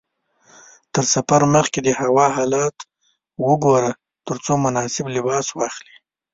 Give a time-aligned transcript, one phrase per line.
[0.93, 2.75] تر سفر مخکې د هوا حالت
[3.47, 3.91] وګوره
[4.27, 5.95] ترڅو مناسب لباس واخلې.